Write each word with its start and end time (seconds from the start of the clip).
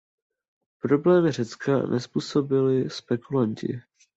Problémy 0.81 1.31
Řecka 1.31 1.79
nezpůsobili 1.81 2.89
spekulanti. 2.89 3.81